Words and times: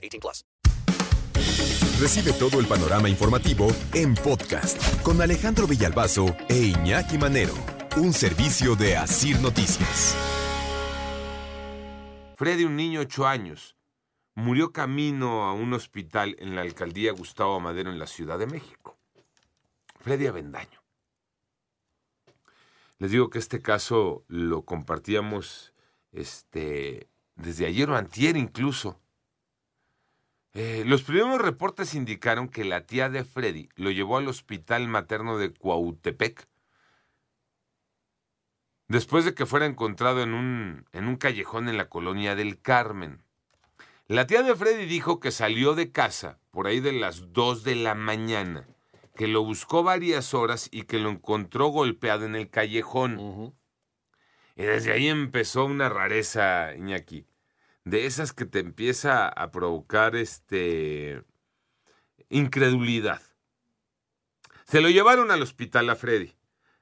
18 0.00 0.20
plus. 0.20 0.44
Recibe 2.00 2.32
todo 2.32 2.60
el 2.60 2.66
panorama 2.66 3.10
informativo 3.10 3.68
en 3.92 4.14
podcast 4.14 5.02
con 5.02 5.20
Alejandro 5.20 5.66
Villalbazo 5.66 6.34
e 6.48 6.56
Iñaki 6.56 7.18
Manero. 7.18 7.54
Un 7.96 8.14
servicio 8.14 8.74
de 8.74 8.96
Asir 8.96 9.38
Noticias. 9.40 10.16
Freddy, 12.36 12.64
un 12.64 12.76
niño 12.76 13.00
de 13.00 13.06
8 13.06 13.26
años, 13.26 13.76
murió 14.34 14.72
camino 14.72 15.44
a 15.44 15.52
un 15.52 15.74
hospital 15.74 16.36
en 16.38 16.54
la 16.54 16.62
alcaldía 16.62 17.12
Gustavo 17.12 17.60
Madero 17.60 17.90
en 17.90 17.98
la 17.98 18.06
Ciudad 18.06 18.38
de 18.38 18.46
México. 18.46 18.96
Freddy 19.98 20.26
Avendaño. 20.26 20.82
Les 22.98 23.10
digo 23.10 23.28
que 23.28 23.38
este 23.38 23.60
caso 23.60 24.24
lo 24.28 24.62
compartíamos 24.62 25.74
este, 26.12 27.08
desde 27.34 27.66
ayer 27.66 27.90
o 27.90 27.96
antier 27.96 28.38
incluso. 28.38 28.98
Eh, 30.54 30.82
los 30.86 31.02
primeros 31.02 31.40
reportes 31.40 31.94
indicaron 31.94 32.48
que 32.48 32.64
la 32.64 32.86
tía 32.86 33.08
de 33.08 33.24
Freddy 33.24 33.68
lo 33.76 33.90
llevó 33.90 34.18
al 34.18 34.28
hospital 34.28 34.88
materno 34.88 35.38
de 35.38 35.52
Cuautepec 35.52 36.48
después 38.88 39.24
de 39.24 39.34
que 39.34 39.46
fuera 39.46 39.66
encontrado 39.66 40.22
en 40.22 40.34
un, 40.34 40.86
en 40.92 41.06
un 41.06 41.16
callejón 41.16 41.68
en 41.68 41.76
la 41.76 41.88
colonia 41.88 42.34
del 42.34 42.60
Carmen. 42.60 43.22
La 44.08 44.26
tía 44.26 44.42
de 44.42 44.56
Freddy 44.56 44.86
dijo 44.86 45.20
que 45.20 45.30
salió 45.30 45.74
de 45.74 45.92
casa 45.92 46.40
por 46.50 46.66
ahí 46.66 46.80
de 46.80 46.92
las 46.92 47.32
2 47.32 47.62
de 47.62 47.76
la 47.76 47.94
mañana 47.94 48.66
que 49.20 49.28
lo 49.28 49.44
buscó 49.44 49.82
varias 49.82 50.32
horas 50.32 50.70
y 50.72 50.84
que 50.84 50.98
lo 50.98 51.10
encontró 51.10 51.66
golpeado 51.66 52.24
en 52.24 52.34
el 52.36 52.48
callejón. 52.48 53.54
Y 54.56 54.62
desde 54.62 54.92
ahí 54.92 55.08
empezó 55.08 55.66
una 55.66 55.90
rareza, 55.90 56.74
Iñaki. 56.74 57.26
De 57.84 58.06
esas 58.06 58.32
que 58.32 58.44
te 58.44 58.58
empieza 58.58 59.28
a 59.28 59.50
provocar 59.50 60.14
este 60.16 61.24
incredulidad. 62.28 63.22
Se 64.64 64.80
lo 64.80 64.88
llevaron 64.88 65.30
al 65.30 65.42
hospital 65.42 65.90
a 65.90 65.96
Freddy. 65.96 66.36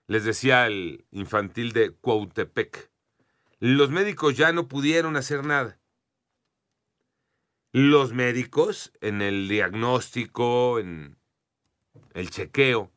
Les 0.07 0.25
decía 0.25 0.67
el 0.67 1.07
infantil 1.11 1.73
de 1.73 1.91
Cuautepec. 1.91 2.91
Los 3.61 3.91
médicos 3.91 4.37
ya 4.37 4.53
no 4.53 4.69
pudieron 4.69 5.17
hacer 5.17 5.45
nada. 5.45 5.79
Los 7.73 8.13
médicos, 8.13 8.93
en 9.01 9.21
el 9.21 9.49
diagnóstico, 9.49 10.79
en 10.79 11.19
el 12.15 12.31
chequeo, 12.31 12.93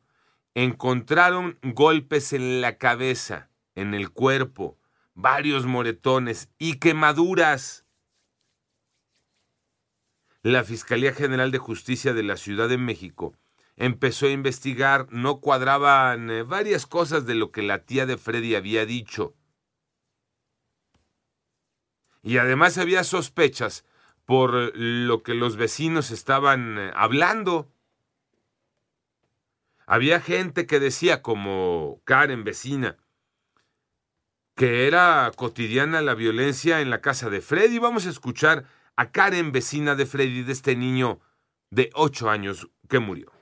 encontraron 0.54 1.58
golpes 1.62 2.32
en 2.32 2.60
la 2.60 2.78
cabeza, 2.78 3.50
en 3.74 3.94
el 3.94 4.10
cuerpo, 4.10 4.78
varios 5.14 5.66
moretones 5.66 6.48
y 6.58 6.78
quemaduras. 6.78 7.81
La 10.42 10.64
Fiscalía 10.64 11.14
General 11.14 11.52
de 11.52 11.58
Justicia 11.58 12.14
de 12.14 12.24
la 12.24 12.36
Ciudad 12.36 12.68
de 12.68 12.76
México 12.76 13.36
empezó 13.76 14.26
a 14.26 14.30
investigar, 14.30 15.06
no 15.10 15.40
cuadraban 15.40 16.30
eh, 16.30 16.42
varias 16.42 16.84
cosas 16.84 17.26
de 17.26 17.36
lo 17.36 17.52
que 17.52 17.62
la 17.62 17.84
tía 17.84 18.06
de 18.06 18.16
Freddy 18.16 18.56
había 18.56 18.84
dicho. 18.84 19.36
Y 22.22 22.38
además 22.38 22.76
había 22.76 23.04
sospechas 23.04 23.84
por 24.24 24.76
lo 24.76 25.22
que 25.22 25.34
los 25.34 25.56
vecinos 25.56 26.10
estaban 26.10 26.76
eh, 26.76 26.92
hablando. 26.96 27.70
Había 29.86 30.20
gente 30.20 30.66
que 30.66 30.80
decía, 30.80 31.22
como 31.22 32.00
Karen, 32.04 32.42
vecina, 32.42 32.96
que 34.56 34.88
era 34.88 35.30
cotidiana 35.36 36.02
la 36.02 36.14
violencia 36.14 36.80
en 36.80 36.90
la 36.90 37.00
casa 37.00 37.30
de 37.30 37.40
Freddy. 37.40 37.78
Vamos 37.78 38.06
a 38.06 38.10
escuchar 38.10 38.64
a 38.96 39.10
Karen, 39.10 39.52
vecina 39.52 39.94
de 39.94 40.06
Freddy, 40.06 40.42
de 40.42 40.52
este 40.52 40.76
niño 40.76 41.20
de 41.70 41.90
ocho 41.94 42.28
años 42.30 42.68
que 42.88 42.98
murió. 42.98 43.32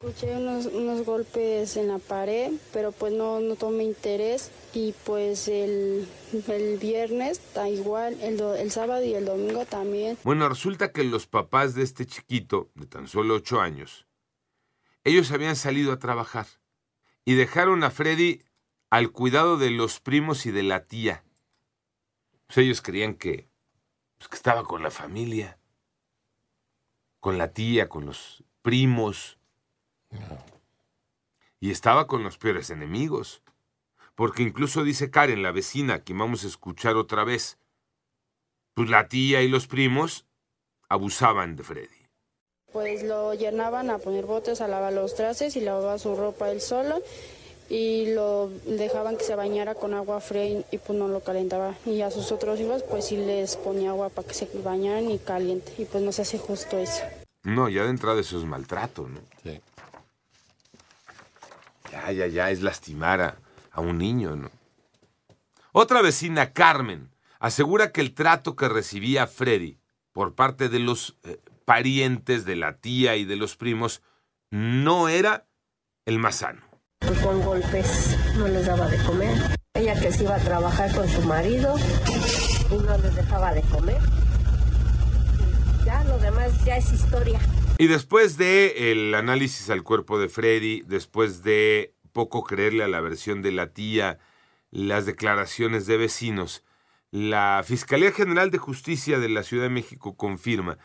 Escuché 0.00 0.36
unos, 0.36 0.66
unos 0.66 1.04
golpes 1.06 1.76
en 1.76 1.88
la 1.88 1.98
pared, 1.98 2.52
pero 2.72 2.92
pues 2.92 3.12
no, 3.14 3.40
no 3.40 3.56
tomé 3.56 3.84
interés 3.84 4.50
y 4.74 4.92
pues 5.04 5.48
el, 5.48 6.06
el 6.48 6.78
viernes 6.78 7.40
da 7.54 7.68
igual, 7.70 8.20
el, 8.20 8.36
do- 8.36 8.54
el 8.54 8.70
sábado 8.70 9.02
y 9.04 9.14
el 9.14 9.24
domingo 9.24 9.64
también. 9.64 10.18
Bueno, 10.24 10.48
resulta 10.48 10.92
que 10.92 11.04
los 11.04 11.26
papás 11.26 11.74
de 11.74 11.84
este 11.84 12.04
chiquito, 12.04 12.70
de 12.74 12.86
tan 12.86 13.08
solo 13.08 13.34
ocho 13.36 13.60
años, 13.60 14.06
ellos 15.04 15.30
habían 15.32 15.56
salido 15.56 15.92
a 15.92 15.98
trabajar 15.98 16.46
y 17.24 17.34
dejaron 17.34 17.82
a 17.84 17.90
Freddy 17.90 18.42
al 18.90 19.10
cuidado 19.10 19.56
de 19.56 19.70
los 19.70 20.00
primos 20.00 20.44
y 20.44 20.50
de 20.50 20.64
la 20.64 20.84
tía. 20.84 21.24
Pues 22.46 22.58
ellos 22.58 22.82
creían 22.82 23.14
que, 23.14 23.48
pues, 24.24 24.30
que 24.30 24.36
estaba 24.36 24.64
con 24.64 24.82
la 24.82 24.90
familia, 24.90 25.58
con 27.20 27.36
la 27.36 27.52
tía, 27.52 27.90
con 27.90 28.06
los 28.06 28.42
primos. 28.62 29.38
Y 31.60 31.70
estaba 31.70 32.06
con 32.06 32.22
los 32.22 32.38
peores 32.38 32.70
enemigos. 32.70 33.42
Porque 34.14 34.42
incluso 34.42 34.82
dice 34.82 35.10
Karen, 35.10 35.42
la 35.42 35.50
vecina, 35.50 36.04
que 36.04 36.14
vamos 36.14 36.44
a 36.44 36.46
escuchar 36.46 36.96
otra 36.96 37.24
vez, 37.24 37.58
pues 38.72 38.88
la 38.88 39.08
tía 39.08 39.42
y 39.42 39.48
los 39.48 39.66
primos 39.66 40.24
abusaban 40.88 41.56
de 41.56 41.64
Freddy. 41.64 42.06
Pues 42.72 43.02
lo 43.02 43.34
llenaban 43.34 43.90
a 43.90 43.98
poner 43.98 44.24
botes, 44.24 44.60
a 44.60 44.68
lavar 44.68 44.92
los 44.92 45.14
trastes 45.14 45.56
y 45.56 45.60
lavaba 45.60 45.98
su 45.98 46.16
ropa 46.16 46.50
él 46.50 46.60
solo 46.60 47.02
y 47.68 48.12
lo 48.14 48.50
dejaban 48.66 49.16
que 49.16 49.24
se 49.24 49.34
bañara 49.34 49.74
con 49.74 49.94
agua 49.94 50.20
fría 50.20 50.46
y, 50.46 50.64
y, 50.70 50.78
pues 50.78 50.98
no 50.98 51.08
lo 51.08 51.20
calentaba. 51.20 51.74
Y 51.86 52.02
a 52.02 52.10
sus 52.10 52.32
otros 52.32 52.60
hijos 52.60 52.82
pues 52.82 53.06
sí 53.06 53.16
les 53.16 53.56
ponía 53.56 53.90
agua 53.90 54.08
para 54.08 54.28
que 54.28 54.34
se 54.34 54.48
bañaran 54.62 55.10
y 55.10 55.18
caliente 55.18 55.72
y 55.78 55.84
pues 55.84 56.02
no 56.02 56.12
se 56.12 56.22
hace 56.22 56.38
justo 56.38 56.78
eso. 56.78 57.02
No, 57.42 57.68
ya 57.68 57.84
de 57.84 57.90
entrada 57.90 58.20
eso 58.20 58.38
es 58.38 58.44
maltrato, 58.44 59.08
¿no? 59.08 59.20
Sí. 59.42 59.60
Ya, 61.92 62.10
ya, 62.12 62.26
ya, 62.26 62.50
es 62.50 62.62
lastimar 62.62 63.20
a, 63.20 63.36
a 63.70 63.80
un 63.80 63.98
niño, 63.98 64.34
¿no? 64.34 64.50
Otra 65.72 66.02
vecina, 66.02 66.52
Carmen, 66.52 67.10
asegura 67.38 67.92
que 67.92 68.00
el 68.00 68.14
trato 68.14 68.56
que 68.56 68.68
recibía 68.68 69.26
Freddy 69.26 69.78
por 70.12 70.34
parte 70.34 70.68
de 70.68 70.78
los 70.78 71.16
eh, 71.24 71.40
parientes 71.64 72.44
de 72.44 72.56
la 72.56 72.76
tía 72.76 73.16
y 73.16 73.24
de 73.24 73.36
los 73.36 73.56
primos 73.56 74.02
no 74.50 75.08
era 75.08 75.46
el 76.06 76.18
más 76.18 76.36
sano. 76.36 76.62
Pues 77.06 77.18
con 77.20 77.42
golpes 77.42 78.16
no 78.36 78.48
les 78.48 78.66
daba 78.66 78.88
de 78.88 78.96
comer. 79.04 79.36
Ella 79.74 80.00
que 80.00 80.10
se 80.10 80.24
iba 80.24 80.36
a 80.36 80.38
trabajar 80.38 80.94
con 80.94 81.08
su 81.08 81.20
marido 81.22 81.76
y 82.70 82.74
no 82.76 82.96
les 82.98 83.14
dejaba 83.14 83.52
de 83.52 83.62
comer. 83.62 83.98
Ya 85.84 86.02
lo 86.04 86.18
demás 86.18 86.64
ya 86.64 86.76
es 86.76 86.92
historia. 86.92 87.40
Y 87.78 87.88
después 87.88 88.38
de 88.38 88.92
el 88.92 89.14
análisis 89.14 89.68
al 89.68 89.82
cuerpo 89.82 90.18
de 90.18 90.28
Freddy, 90.28 90.82
después 90.86 91.42
de 91.42 91.94
poco 92.12 92.44
creerle 92.44 92.84
a 92.84 92.88
la 92.88 93.00
versión 93.00 93.42
de 93.42 93.52
la 93.52 93.72
tía, 93.72 94.18
las 94.70 95.04
declaraciones 95.04 95.86
de 95.86 95.98
vecinos, 95.98 96.64
la 97.10 97.62
Fiscalía 97.64 98.12
General 98.12 98.50
de 98.50 98.58
Justicia 98.58 99.18
de 99.18 99.28
la 99.28 99.42
Ciudad 99.42 99.64
de 99.64 99.70
México 99.70 100.16
confirma 100.16 100.78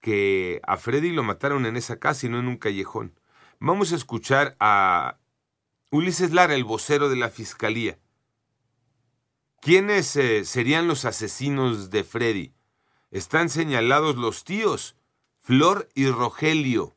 que 0.00 0.60
a 0.66 0.76
Freddy 0.76 1.10
lo 1.10 1.22
mataron 1.22 1.66
en 1.66 1.76
esa 1.76 1.98
casa 1.98 2.26
y 2.26 2.28
no 2.28 2.38
en 2.38 2.46
un 2.46 2.58
callejón. 2.58 3.18
Vamos 3.58 3.92
a 3.92 3.96
escuchar 3.96 4.56
a 4.60 5.18
Ulises 5.94 6.32
Lara, 6.32 6.56
el 6.56 6.64
vocero 6.64 7.08
de 7.08 7.14
la 7.14 7.30
Fiscalía. 7.30 8.00
¿Quiénes 9.60 10.16
eh, 10.16 10.44
serían 10.44 10.88
los 10.88 11.04
asesinos 11.04 11.88
de 11.90 12.02
Freddy? 12.02 12.52
Están 13.12 13.48
señalados 13.48 14.16
los 14.16 14.42
tíos, 14.42 14.96
Flor 15.38 15.88
y 15.94 16.08
Rogelio. 16.08 16.96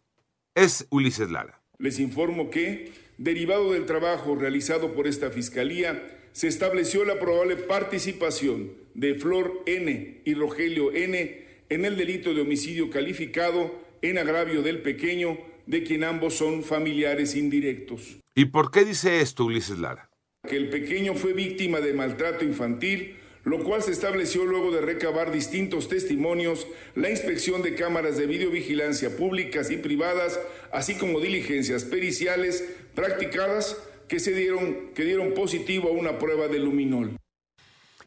Es 0.55 0.87
Ulises 0.89 1.29
Lara. 1.29 1.61
Les 1.77 1.99
informo 1.99 2.49
que, 2.49 2.91
derivado 3.19 3.73
del 3.73 3.85
trabajo 3.85 4.35
realizado 4.35 4.95
por 4.95 5.05
esta 5.05 5.29
Fiscalía, 5.29 6.19
se 6.31 6.47
estableció 6.47 7.05
la 7.05 7.19
probable 7.19 7.55
participación 7.55 8.73
de 8.95 9.13
Flor 9.13 9.61
N 9.67 10.23
y 10.25 10.33
Rogelio 10.33 10.91
N 10.91 11.45
en 11.69 11.85
el 11.85 11.97
delito 11.97 12.33
de 12.33 12.41
homicidio 12.41 12.89
calificado 12.89 13.79
en 14.01 14.17
agravio 14.17 14.63
del 14.63 14.81
pequeño, 14.81 15.37
de 15.67 15.83
quien 15.83 16.03
ambos 16.03 16.33
son 16.33 16.63
familiares 16.63 17.35
indirectos. 17.35 18.17
¿Y 18.37 18.45
por 18.45 18.69
qué 18.69 18.85
dice 18.85 19.21
esto 19.21 19.45
Ulises 19.45 19.79
Lara? 19.79 20.11
Que 20.47 20.57
el 20.57 20.69
pequeño 20.69 21.15
fue 21.15 21.33
víctima 21.33 21.79
de 21.79 21.93
maltrato 21.93 22.45
infantil, 22.45 23.17
lo 23.43 23.63
cual 23.63 23.81
se 23.81 23.91
estableció 23.91 24.45
luego 24.45 24.69
de 24.69 24.79
recabar 24.79 25.31
distintos 25.31 25.89
testimonios, 25.89 26.67
la 26.93 27.09
inspección 27.09 27.63
de 27.63 27.73
cámaras 27.73 28.15
de 28.15 28.27
videovigilancia 28.27 29.17
públicas 29.17 29.71
y 29.71 29.77
privadas, 29.77 30.39
así 30.71 30.99
como 30.99 31.19
diligencias 31.19 31.83
periciales 31.83 32.63
practicadas 32.93 33.75
que 34.07 34.19
se 34.19 34.33
dieron 34.33 34.93
que 34.93 35.03
dieron 35.03 35.33
positivo 35.33 35.89
a 35.89 35.93
una 35.93 36.19
prueba 36.19 36.47
de 36.47 36.59
luminol. 36.59 37.17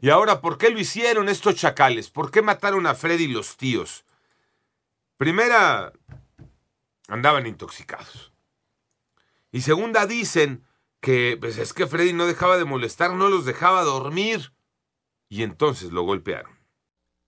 Y 0.01 0.11
ahora, 0.11 0.41
¿por 0.41 0.59
qué 0.59 0.71
lo 0.71 0.79
hicieron 0.79 1.29
estos 1.29 1.57
chacales? 1.57 2.09
¿Por 2.09 2.31
qué 2.31 2.41
mataron 2.41 2.87
a 2.87 2.95
Freddy 2.95 3.25
y 3.25 3.33
los 3.33 3.57
tíos? 3.57 4.05
Primera, 5.17 5.93
andaban 7.09 7.49
intoxicados. 7.49 8.30
Y 9.53 9.63
segunda, 9.63 10.07
dicen 10.07 10.65
que 11.01 11.37
pues 11.41 11.59
es 11.59 11.73
que 11.73 11.87
Freddy 11.87 12.13
no 12.13 12.27
dejaba 12.27 12.59
de 12.59 12.65
molestar, 12.65 13.15
no 13.15 13.29
los 13.29 13.45
dejaba 13.45 13.83
dormir. 13.83 14.53
Y 15.29 15.43
entonces 15.43 15.93
lo 15.93 16.03
golpearon. 16.03 16.61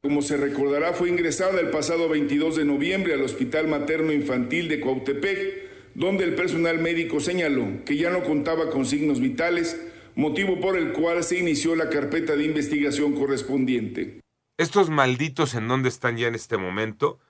Como 0.03 0.23
se 0.23 0.37
recordará, 0.37 0.93
fue 0.93 1.09
ingresada 1.09 1.61
el 1.61 1.71
pasado 1.71 2.09
22 2.09 2.57
de 2.57 2.65
noviembre 2.65 3.15
al 3.15 3.23
Hospital 3.23 3.69
Materno 3.69 4.13
Infantil 4.13 4.69
de 4.69 4.81
Cuautepec, 4.81 5.95
donde 5.95 6.25
el 6.25 6.35
personal 6.35 6.81
médico 6.81 7.21
señaló 7.21 7.85
que 7.85 7.97
ya 7.97 8.11
no 8.11 8.25
contaba 8.25 8.71
con 8.71 8.85
signos 8.85 9.21
vitales, 9.21 9.81
motivo 10.17 10.61
por 10.61 10.77
el 10.77 10.93
cual 10.93 11.23
se 11.23 11.39
inició 11.39 11.77
la 11.77 11.89
carpeta 11.89 12.35
de 12.35 12.45
investigación 12.45 13.15
correspondiente. 13.15 14.21
Estos 14.59 14.91
malditos 14.91 15.55
en 15.55 15.69
dónde 15.69 15.89
están 15.89 16.17
ya 16.17 16.27
en 16.27 16.35
este 16.35 16.57
momento. 16.57 17.21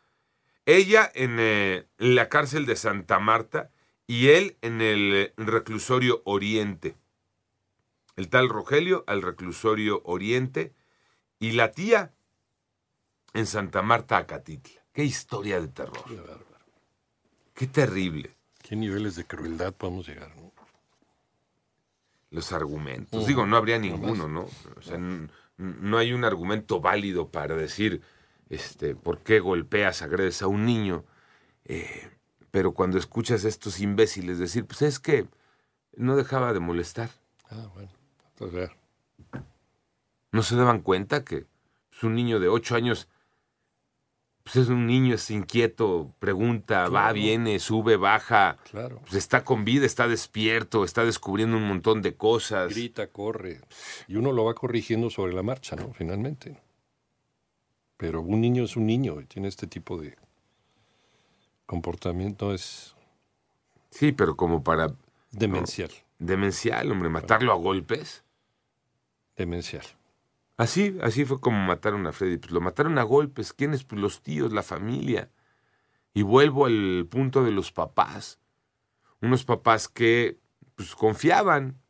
Ella 0.65 1.11
en 1.15 1.37
eh, 1.39 1.87
la 1.99 2.29
cárcel 2.31 2.65
de 2.67 2.77
Santa 2.77 3.19
Marta 3.19 3.71
y 4.07 4.29
él 4.29 4.57
en 4.63 4.81
el 4.81 5.33
reclusorio 5.37 6.23
Oriente. 6.25 6.97
El 8.17 8.29
tal 8.29 8.49
Rogelio 8.49 9.05
al 9.07 9.23
reclusorio 9.23 10.03
Oriente 10.05 10.75
y 11.39 11.53
la 11.53 11.73
tía 11.73 12.13
en 13.35 13.47
Santa 13.47 13.83
Marta, 13.83 14.19
Acatitla. 14.19 14.83
Qué 14.93 15.05
historia 15.05 15.61
de 15.61 15.69
terror. 15.69 16.05
Qué 16.07 16.17
bárbaro. 16.17 16.47
Qué 17.55 17.67
terrible. 17.67 18.37
¿Qué 18.63 18.77
niveles 18.77 19.17
de 19.17 19.25
crueldad 19.25 19.75
podemos 19.75 20.07
llegar? 20.07 20.35
¿no? 20.37 20.53
Los 22.31 22.53
argumentos. 22.53 23.27
Digo, 23.27 23.47
no 23.47 23.57
habría 23.57 23.79
ninguno, 23.79 24.29
¿no? 24.29 24.49
O 24.77 24.83
sea, 24.83 24.99
no 25.57 25.99
hay 25.99 26.13
un 26.13 26.25
argumento 26.25 26.81
válido 26.81 27.29
para 27.29 27.55
decir 27.57 28.03
este, 28.49 28.95
por 28.95 29.19
qué 29.21 29.41
golpeas, 29.41 30.03
agredes 30.03 30.43
a 30.43 30.47
un 30.47 30.65
niño. 30.65 31.05
Eh, 31.65 32.11
pero 32.53 32.73
cuando 32.73 32.99
escuchas 32.99 33.45
a 33.45 33.49
estos 33.49 33.81
imbéciles 33.81 34.39
decir, 34.39 34.67
pues 34.67 34.83
es 34.83 35.01
que 35.01 35.27
no 35.97 36.15
dejaba 36.15 36.53
de 36.53 36.61
molestar. 36.61 37.11
Ah, 37.51 37.67
bueno. 37.75 37.91
Entonces, 38.31 38.71
vea, 39.33 39.43
¿No 40.31 40.43
se 40.43 40.55
daban 40.57 40.81
cuenta 40.81 41.25
que 41.25 41.47
es 41.91 42.03
un 42.05 42.15
niño 42.15 42.41
de 42.41 42.49
ocho 42.49 42.75
años? 42.77 43.09
Pues 44.45 44.57
es 44.57 44.69
un 44.69 44.87
niño, 44.87 45.15
es 45.15 45.31
inquieto, 45.31 46.15
pregunta, 46.19 46.89
va, 46.89 47.13
viene, 47.13 47.59
sube, 47.59 47.97
baja. 47.97 48.59
claro. 48.71 49.01
Pues 49.03 49.15
está 49.15 49.45
con 49.45 49.65
vida, 49.65 49.87
está 49.87 50.09
despierto, 50.09 50.85
está 50.85 51.05
descubriendo 51.05 51.57
un 51.57 51.69
montón 51.69 52.03
de 52.03 52.17
cosas. 52.17 52.71
Grita, 52.71 53.07
corre. 53.07 53.61
Y 54.09 54.17
uno 54.17 54.33
lo 54.33 54.45
va 54.45 54.55
corrigiendo 54.55 55.11
sobre 55.11 55.33
la 55.33 55.43
marcha, 55.43 55.77
¿no? 55.77 55.93
Finalmente. 55.93 56.61
Pero 57.97 58.21
un 58.21 58.41
niño 58.41 58.65
es 58.65 58.77
un 58.77 58.87
niño 58.87 59.21
y 59.21 59.27
tiene 59.27 59.49
este 59.49 59.67
tipo 59.67 59.97
de 59.97 60.17
comportamiento 61.67 62.53
es 62.53 62.95
Sí, 63.91 64.13
pero 64.13 64.37
como 64.37 64.63
para 64.63 64.95
demencial. 65.31 65.91
demencial, 66.19 66.91
hombre, 66.91 67.09
matarlo 67.11 67.53
a 67.53 67.57
golpes. 67.57 68.25
Demencial. 69.37 69.85
Así, 70.57 70.97
así 71.03 71.25
fue 71.25 71.41
como 71.41 71.59
mataron 71.59 72.07
a 72.07 72.13
Freddy. 72.13 72.39
Pues 72.39 72.53
lo 72.53 72.61
mataron 72.61 72.99
a 72.99 73.03
golpes. 73.03 73.53
¿Quiénes? 73.53 73.85
Pues 73.85 74.01
los 74.01 74.23
tíos, 74.23 74.53
la 74.53 74.63
familia. 74.63 75.31
Y 76.15 76.23
vuelvo 76.23 76.67
al 76.67 77.07
punto 77.11 77.43
de 77.43 77.51
los 77.51 77.73
papás. 77.73 78.39
Unos 79.21 79.45
papás 79.45 79.89
que 79.89 80.39
pues, 80.75 80.95
confiaban, 80.95 81.81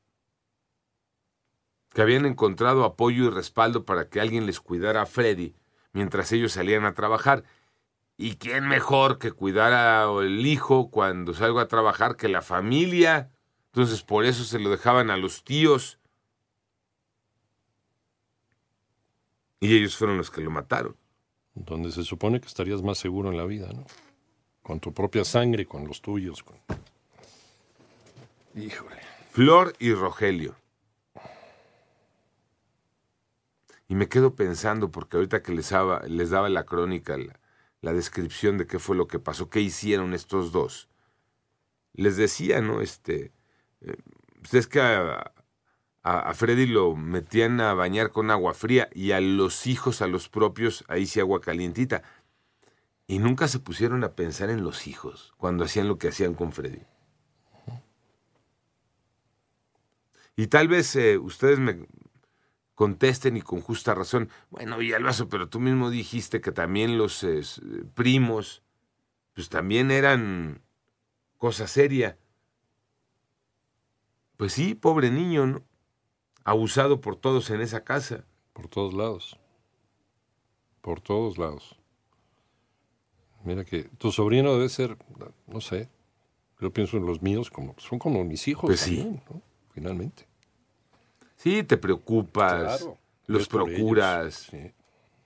que 1.92 2.02
habían 2.02 2.26
encontrado 2.26 2.84
apoyo 2.84 3.26
y 3.26 3.30
respaldo 3.30 3.84
para 3.84 4.08
que 4.08 4.20
alguien 4.20 4.46
les 4.46 4.60
cuidara 4.60 5.02
a 5.02 5.06
Freddy 5.06 5.54
mientras 5.92 6.32
ellos 6.32 6.52
salían 6.52 6.84
a 6.84 6.94
trabajar. 6.94 7.44
¿Y 8.22 8.36
quién 8.36 8.68
mejor 8.68 9.18
que 9.18 9.32
cuidar 9.32 9.72
al 9.72 10.46
hijo 10.46 10.92
cuando 10.92 11.34
salgo 11.34 11.58
a 11.58 11.66
trabajar 11.66 12.14
que 12.14 12.28
la 12.28 12.40
familia? 12.40 13.32
Entonces 13.72 14.04
por 14.04 14.24
eso 14.24 14.44
se 14.44 14.60
lo 14.60 14.70
dejaban 14.70 15.10
a 15.10 15.16
los 15.16 15.42
tíos. 15.42 15.98
Y 19.58 19.76
ellos 19.76 19.96
fueron 19.96 20.18
los 20.18 20.30
que 20.30 20.40
lo 20.40 20.52
mataron. 20.52 20.96
Donde 21.54 21.90
se 21.90 22.04
supone 22.04 22.40
que 22.40 22.46
estarías 22.46 22.80
más 22.80 22.98
seguro 22.98 23.28
en 23.28 23.36
la 23.36 23.44
vida, 23.44 23.72
¿no? 23.72 23.84
Con 24.62 24.78
tu 24.78 24.94
propia 24.94 25.24
sangre, 25.24 25.66
con 25.66 25.88
los 25.88 26.00
tuyos. 26.00 26.44
Con... 26.44 26.58
Híjole. 28.54 29.00
Flor 29.32 29.74
y 29.80 29.94
Rogelio. 29.94 30.54
Y 33.88 33.96
me 33.96 34.08
quedo 34.08 34.36
pensando, 34.36 34.92
porque 34.92 35.16
ahorita 35.16 35.42
que 35.42 35.50
les 35.50 35.70
daba, 35.70 36.02
les 36.06 36.30
daba 36.30 36.48
la 36.48 36.64
crónica, 36.64 37.18
la, 37.18 37.41
la 37.82 37.92
descripción 37.92 38.56
de 38.56 38.66
qué 38.66 38.78
fue 38.78 38.96
lo 38.96 39.08
que 39.08 39.18
pasó, 39.18 39.50
qué 39.50 39.60
hicieron 39.60 40.14
estos 40.14 40.52
dos, 40.52 40.88
les 41.92 42.16
decía, 42.16 42.60
¿no? 42.62 42.80
Este, 42.80 43.32
eh, 43.82 43.96
pues 44.40 44.54
es 44.54 44.66
que 44.66 44.80
a, 44.80 46.34
Freddy 46.34 46.66
lo 46.66 46.96
metían 46.96 47.60
a 47.60 47.74
bañar 47.74 48.10
con 48.10 48.30
agua 48.30 48.54
fría 48.54 48.88
y 48.92 49.12
a 49.12 49.20
los 49.20 49.66
hijos, 49.66 50.00
a 50.00 50.06
los 50.06 50.28
propios, 50.28 50.84
ahí 50.88 51.06
sí 51.06 51.20
agua 51.20 51.40
calientita. 51.40 52.02
Y 53.06 53.18
nunca 53.18 53.46
se 53.46 53.58
pusieron 53.58 54.04
a 54.04 54.14
pensar 54.14 54.48
en 54.48 54.64
los 54.64 54.86
hijos 54.86 55.34
cuando 55.36 55.64
hacían 55.64 55.88
lo 55.88 55.98
que 55.98 56.08
hacían 56.08 56.34
con 56.34 56.52
Freddy. 56.52 56.82
Y 60.34 60.46
tal 60.46 60.68
vez 60.68 60.96
eh, 60.96 61.18
ustedes 61.18 61.58
me 61.58 61.86
contesten 62.82 63.36
y 63.36 63.42
con 63.42 63.60
justa 63.60 63.94
razón, 63.94 64.28
bueno, 64.50 64.76
Villalbazo, 64.76 65.28
pero 65.28 65.48
tú 65.48 65.60
mismo 65.60 65.88
dijiste 65.88 66.40
que 66.40 66.50
también 66.50 66.98
los 66.98 67.22
eh, 67.22 67.40
primos, 67.94 68.64
pues 69.34 69.48
también 69.48 69.92
eran 69.92 70.62
cosa 71.38 71.68
seria. 71.68 72.18
Pues 74.36 74.52
sí, 74.54 74.74
pobre 74.74 75.12
niño, 75.12 75.46
¿no? 75.46 75.62
Abusado 76.42 77.00
por 77.00 77.14
todos 77.14 77.50
en 77.50 77.60
esa 77.60 77.84
casa. 77.84 78.24
Por 78.52 78.66
todos 78.66 78.94
lados. 78.94 79.38
Por 80.80 81.00
todos 81.00 81.38
lados. 81.38 81.78
Mira 83.44 83.64
que 83.64 83.84
tu 83.96 84.10
sobrino 84.10 84.54
debe 84.54 84.68
ser, 84.68 84.98
no 85.46 85.60
sé, 85.60 85.88
yo 86.60 86.72
pienso 86.72 86.96
en 86.96 87.06
los 87.06 87.22
míos 87.22 87.48
como 87.48 87.76
son 87.78 88.00
como 88.00 88.24
mis 88.24 88.48
hijos 88.48 88.66
Pues 88.66 88.80
sí. 88.80 88.96
también, 88.96 89.22
¿no? 89.30 89.40
Finalmente. 89.72 90.31
Sí, 91.42 91.62
te 91.64 91.76
preocupas, 91.76 92.78
Claro. 92.78 92.98
los 93.26 93.48
procuras, 93.48 94.34
Sí, 94.50 94.72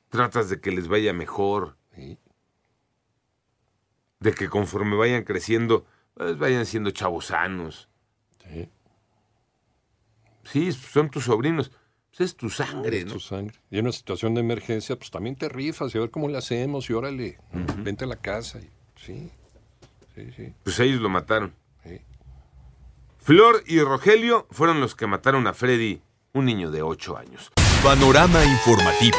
tratas 0.08 0.48
de 0.48 0.60
que 0.60 0.70
les 0.70 0.88
vaya 0.88 1.12
mejor, 1.12 1.76
sí. 1.94 2.18
de 4.20 4.32
que 4.32 4.48
conforme 4.48 4.96
vayan 4.96 5.24
creciendo, 5.24 5.84
pues 6.14 6.38
vayan 6.38 6.64
siendo 6.66 6.90
chavos 6.90 7.26
sanos. 7.26 7.88
sí. 8.44 8.70
Sí, 10.44 10.70
son 10.72 11.10
tus 11.10 11.24
sobrinos. 11.24 11.72
Pues 12.10 12.20
es 12.30 12.36
tu 12.36 12.48
sangre, 12.50 12.98
Es 13.00 13.06
¿no? 13.06 13.14
tu 13.14 13.20
sangre. 13.20 13.58
Y 13.68 13.78
en 13.78 13.86
una 13.86 13.92
situación 13.92 14.32
de 14.34 14.40
emergencia, 14.42 14.94
pues 14.96 15.10
también 15.10 15.34
te 15.34 15.48
rifas 15.48 15.92
y 15.92 15.98
a 15.98 16.02
ver 16.02 16.10
cómo 16.12 16.28
le 16.28 16.38
hacemos 16.38 16.88
y 16.88 16.92
órale, 16.92 17.38
vente 17.78 18.04
a 18.04 18.06
la 18.06 18.14
casa. 18.16 18.60
y- 18.60 18.70
sí, 18.94 19.30
sí, 20.14 20.30
sí, 20.36 20.54
Pues 20.62 20.78
ellos 20.78 21.00
lo 21.00 21.08
mataron. 21.08 21.52
sí. 21.82 22.00
Flor 23.18 23.64
y 23.66 23.80
Rogelio 23.80 24.46
fueron 24.52 24.80
los 24.80 24.94
que 24.94 25.08
mataron 25.08 25.48
a 25.48 25.52
Freddy, 25.52 26.00
un 26.36 26.44
niño 26.44 26.70
de 26.70 26.82
8 26.82 27.16
años. 27.16 27.50
Panorama 27.82 28.44
informativo. 28.44 29.16